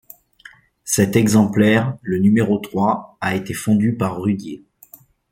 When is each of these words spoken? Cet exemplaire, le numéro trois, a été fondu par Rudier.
Cet 0.83 1.15
exemplaire, 1.15 1.95
le 2.01 2.17
numéro 2.17 2.57
trois, 2.57 3.17
a 3.21 3.35
été 3.35 3.53
fondu 3.53 3.95
par 3.95 4.19
Rudier. 4.19 4.63